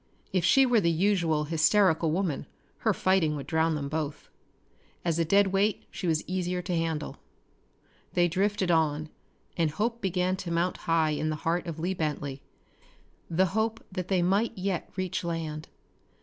[0.33, 2.47] If she were the usual hysterical woman
[2.79, 4.29] her fighting would drown them both.
[5.05, 7.17] As a dead weight she was easier to handle.
[8.13, 9.09] They drifted on,
[9.57, 12.41] and hope began to mount high in the heart of Lee Bentley
[13.29, 15.67] the hope that they might yet reach land.